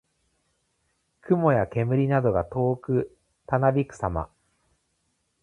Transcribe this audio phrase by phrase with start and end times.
[1.21, 3.15] 雲や煙などが遠く
[3.45, 4.31] たなびくさま。